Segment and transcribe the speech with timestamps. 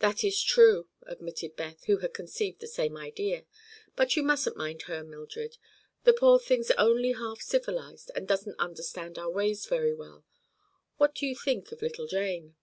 [0.00, 3.46] "That is true," admitted Beth, who had conceived the same idea;
[3.94, 5.56] "but you mustn't mind her, Mildred.
[6.04, 10.26] The poor thing's only half civilized and doesn't understand our ways very well.
[10.98, 12.54] What do you think of little Jane?"